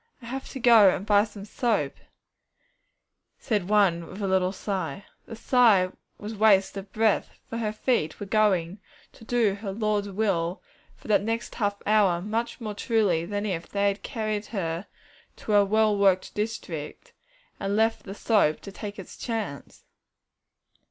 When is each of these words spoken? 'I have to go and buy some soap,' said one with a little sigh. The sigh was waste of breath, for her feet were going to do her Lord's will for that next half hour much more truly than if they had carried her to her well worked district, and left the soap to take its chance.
'I 0.23 0.25
have 0.25 0.49
to 0.49 0.59
go 0.59 0.89
and 0.89 1.05
buy 1.05 1.23
some 1.25 1.45
soap,' 1.45 1.97
said 3.37 3.69
one 3.69 4.07
with 4.07 4.19
a 4.23 4.27
little 4.27 4.51
sigh. 4.51 5.05
The 5.27 5.35
sigh 5.35 5.91
was 6.17 6.33
waste 6.33 6.75
of 6.75 6.91
breath, 6.91 7.29
for 7.47 7.57
her 7.59 7.71
feet 7.71 8.19
were 8.19 8.25
going 8.25 8.79
to 9.13 9.23
do 9.23 9.53
her 9.53 9.71
Lord's 9.71 10.09
will 10.09 10.59
for 10.95 11.07
that 11.07 11.21
next 11.21 11.53
half 11.53 11.79
hour 11.85 12.19
much 12.19 12.59
more 12.59 12.73
truly 12.73 13.25
than 13.25 13.45
if 13.45 13.69
they 13.69 13.89
had 13.89 14.01
carried 14.01 14.47
her 14.47 14.87
to 15.35 15.51
her 15.51 15.63
well 15.63 15.95
worked 15.95 16.33
district, 16.33 17.13
and 17.59 17.75
left 17.75 18.01
the 18.01 18.15
soap 18.15 18.59
to 18.61 18.71
take 18.71 18.97
its 18.97 19.15
chance. 19.15 19.83